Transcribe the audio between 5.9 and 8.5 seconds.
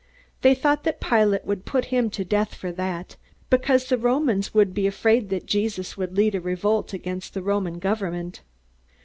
would lead a revolt against the Roman government.